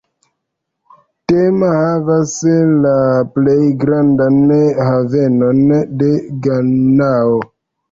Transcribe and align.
Tema 1.31 1.69
havas 1.73 2.33
la 2.87 2.95
plej 3.37 3.55
grandan 3.85 4.41
havenon 4.89 5.63
de 6.03 6.11
Ganao. 6.49 7.41